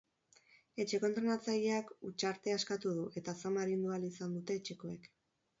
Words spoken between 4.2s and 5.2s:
dute etxekoek.